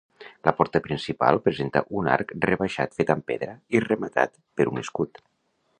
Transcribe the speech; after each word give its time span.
La 0.47 0.51
porta 0.61 0.79
principal 0.87 1.41
presenta 1.47 1.83
un 1.99 2.09
arc 2.15 2.33
rebaixat 2.49 2.99
fet 3.01 3.13
amb 3.17 3.29
pedra 3.33 3.55
i 3.79 3.87
rematat 3.91 4.37
per 4.61 4.71
un 4.73 4.83
escut. 4.85 5.25